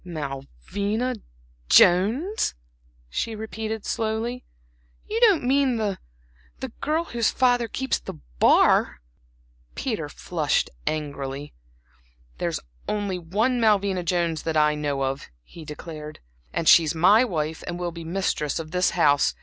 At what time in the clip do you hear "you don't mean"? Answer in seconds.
5.07-5.75